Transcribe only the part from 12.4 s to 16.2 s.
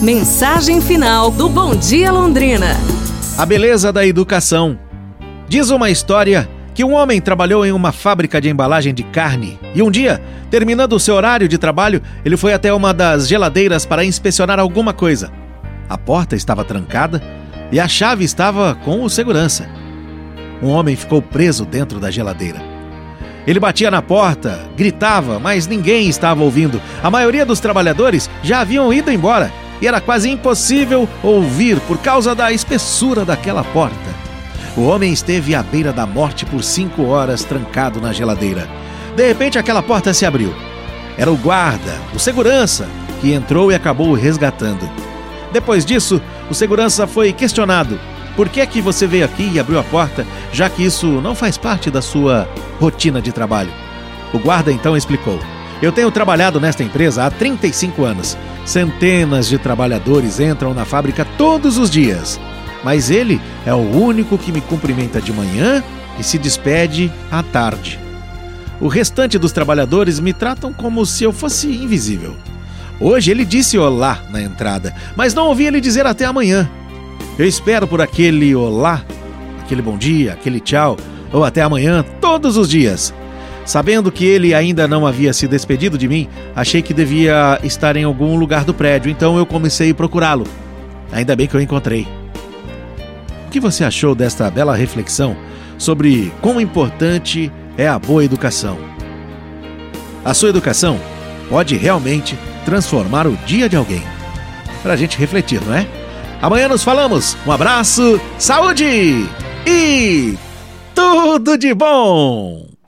até uma das geladeiras para inspecionar alguma coisa. A